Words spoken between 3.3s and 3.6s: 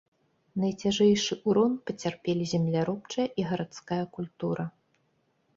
і